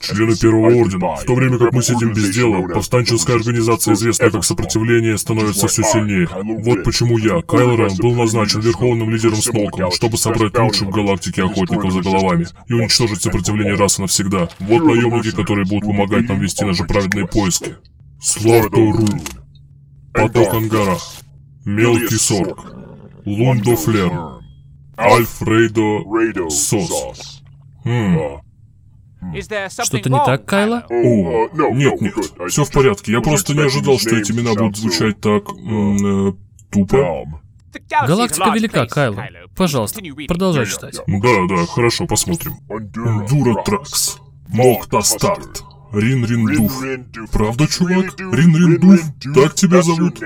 [0.00, 1.16] Члены Первого Ордена.
[1.16, 5.82] В то время как мы сидим без дела, повстанческая организация, известная как Сопротивление, становится все
[5.82, 6.26] сильнее.
[6.64, 11.44] Вот почему я, Кайло Рен, был назначен верховным лидером Смолком, чтобы собрать лучших в галактике
[11.44, 14.48] охотников за головами и уничтожить сопротивление раз и навсегда.
[14.58, 17.76] Вот наемники, которые будут помогать нам вести наши праведные поиски.
[18.22, 19.20] Слорто Рун.
[20.14, 20.96] Поток Ангара.
[21.66, 22.74] Мелкий Сорок.
[23.26, 24.10] Лундо Флер.
[24.96, 27.39] Альфредо Сос.
[29.68, 30.84] Что-то не так, Кайла?
[30.88, 32.14] О, нет, нет,
[32.48, 33.12] все в порядке.
[33.12, 35.44] Я просто не ожидал, что эти имена будут звучать так...
[35.50, 36.32] э,
[36.70, 37.26] тупо.
[38.06, 39.24] Галактика велика, Кайла.
[39.56, 40.98] Пожалуйста, продолжай читать.
[41.06, 42.54] Да, да, хорошо, посмотрим.
[42.68, 44.18] Эндуро Тракс.
[44.48, 45.62] Мокта Старт.
[45.92, 46.82] Рин Риндуф.
[47.32, 48.18] Правда, чувак?
[48.18, 49.00] Рин Риндуф?
[49.34, 50.20] Так тебя зовут?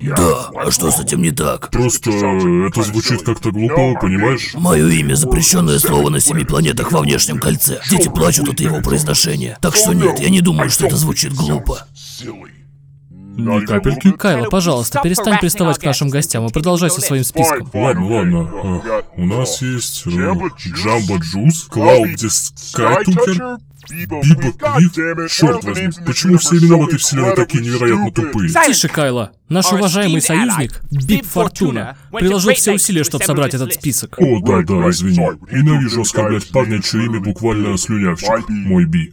[0.00, 1.70] Да, а что с этим не так?
[1.70, 4.54] Просто это звучит как-то глупо, понимаешь?
[4.54, 7.80] Мое имя запрещенное слово на семи планетах во внешнем кольце.
[7.90, 9.58] Дети плачут от его произношения.
[9.60, 11.86] Так что нет, я не думаю, что это звучит глупо.
[13.36, 14.12] Ни капельки?
[14.12, 17.68] Кайла, пожалуйста, перестань приставать к нашим гостям и продолжай со своим списком.
[17.72, 18.50] Ладно, ладно.
[18.52, 23.58] А, У нас есть э, Джамбо Джуз, Клауди Скайтукер,
[23.90, 25.32] Биба Клифф.
[25.32, 28.50] Черт возьми, почему все имена в этой вселенной такие невероятно тупые?
[28.50, 29.32] Тише, Кайла.
[29.52, 34.16] Наш уважаемый союзник, Бип Фортуна, приложил все усилия, чтобы собрать этот список.
[34.18, 35.18] О, да, да, извини.
[35.50, 38.48] Ненавижу оскорблять парня, чье имя буквально слюнявчик.
[38.48, 39.12] Мой Би.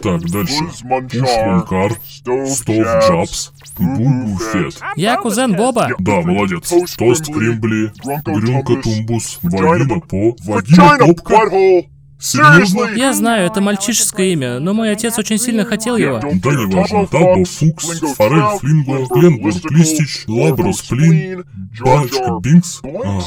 [0.00, 0.62] Так, дальше.
[0.84, 4.80] Пушлункар, Стов Джабс, Бугу Фет.
[4.94, 5.90] Я кузен Боба.
[5.98, 6.72] Да, молодец.
[6.96, 7.92] Тост Кримбли,
[8.24, 11.90] Грюнка Тумбус, Вагина По, Вагина Попка.
[12.24, 12.94] Серьезно?
[12.96, 16.20] Я знаю, это мальчишеское имя, но мой отец очень сильно хотел его.
[16.20, 17.06] Да неважно.
[17.06, 21.44] Табо Фукс, Форель Флинго, Гленбург Листич, Лаброс Плин,
[21.80, 23.20] Баночка Бинкс, а,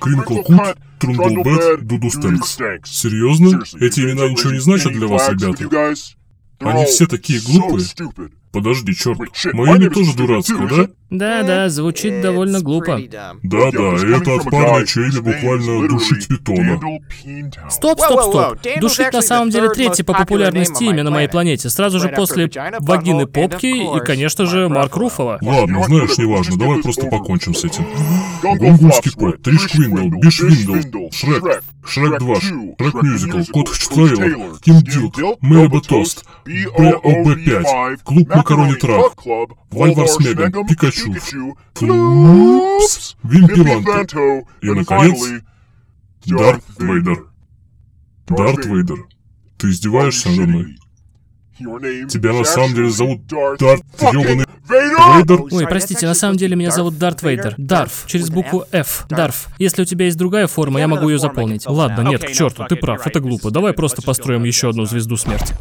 [0.00, 0.60] Кринкл Кут,
[1.00, 2.58] Трундлбет, Дуду Стэнкс.
[2.84, 3.62] Серьезно?
[3.80, 5.94] Эти имена ничего не значат для вас, ребята?
[6.60, 7.84] Они все такие глупые.
[8.52, 9.18] Подожди, черт.
[9.52, 10.88] Мое имя тоже дурацкое, да?
[11.10, 13.00] Да-да, звучит довольно глупо.
[13.42, 16.80] Да-да, это от парня, чье имя буквально душить питона.
[17.68, 18.58] Стоп, стоп, стоп.
[18.80, 22.50] Душит на самом деле третье по популярности имя на моей планете, сразу же после
[22.80, 25.38] вагины Попки и, конечно же, Марк Руфова.
[25.40, 27.86] Ладно, знаешь, неважно, давай просто покончим с этим.
[28.42, 35.16] Гонгульский кот, Триш Квиндл, Биш Виндл, Шрек, Шрек 2, Шрек Мюзикл, Кот Хчтейлор, Ким Дилк,
[35.40, 39.14] Мэриба Тост, БОБ5, Клуб Макарони Трах,
[39.70, 41.14] Вальварс Меган, Пикачу,
[41.74, 45.42] Флупс, Вимпиванте и, наконец,
[46.26, 47.26] Дарт Вейдер.
[48.26, 49.06] Дарт Вейдер,
[49.58, 50.76] ты издеваешься надо мной?
[52.08, 55.42] Тебя на самом деле зовут Дарт ёбаный Вейдер?
[55.50, 57.54] Ой, простите, на самом деле меня зовут Дарт Вейдер.
[57.58, 59.06] Дарф, через букву F.
[59.10, 59.48] Дарф.
[59.58, 61.66] Если у тебя есть другая форма, я могу ее заполнить.
[61.66, 63.50] Ладно, нет, к черту, ты прав, это глупо.
[63.50, 65.54] Давай просто построим еще одну звезду смерти.